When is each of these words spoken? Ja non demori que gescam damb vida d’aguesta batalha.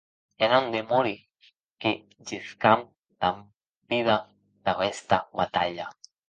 Ja 0.43 0.47
non 0.51 0.69
demori 0.75 1.11
que 1.83 1.91
gescam 2.31 2.81
damb 3.25 3.45
vida 3.95 4.17
d’aguesta 4.65 5.21
batalha. 5.43 5.89